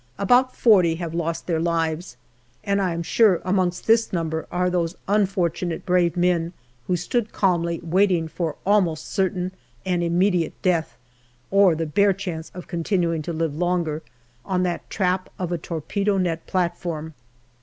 [0.17, 2.17] About forty have lost their lives,
[2.63, 6.53] and I feel sure amongst this number are those un fortunate brave men
[6.87, 9.51] who stood calmly waiting for almost certain
[9.85, 10.97] and immediate death,
[11.51, 14.01] or the bare chance of con tinuing to live longer,
[14.43, 17.13] on that trap of a torpedo net platform.